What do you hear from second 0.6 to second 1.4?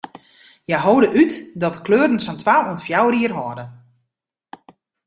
Hja hâlde út